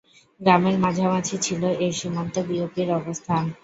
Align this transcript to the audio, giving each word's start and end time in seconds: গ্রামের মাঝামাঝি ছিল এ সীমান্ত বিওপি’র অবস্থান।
গ্রামের 0.41 0.75
মাঝামাঝি 0.79 1.37
ছিল 1.37 1.61
এ 1.79 1.87
সীমান্ত 1.99 2.35
বিওপি’র 2.47 2.89
অবস্থান। 2.99 3.43